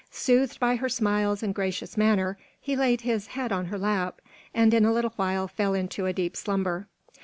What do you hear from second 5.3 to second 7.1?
fell into a deep slumber.